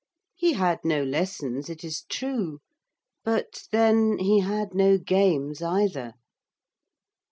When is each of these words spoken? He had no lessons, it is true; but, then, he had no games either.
He 0.35 0.53
had 0.53 0.79
no 0.83 1.03
lessons, 1.03 1.69
it 1.69 1.83
is 1.83 2.05
true; 2.09 2.57
but, 3.23 3.67
then, 3.71 4.17
he 4.17 4.39
had 4.39 4.73
no 4.73 4.97
games 4.97 5.61
either. 5.61 6.15